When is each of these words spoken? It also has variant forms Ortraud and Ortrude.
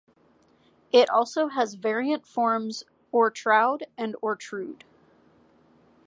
It 0.91 1.11
also 1.11 1.49
has 1.49 1.75
variant 1.75 2.25
forms 2.25 2.83
Ortraud 3.13 3.83
and 3.99 4.15
Ortrude. 4.23 4.81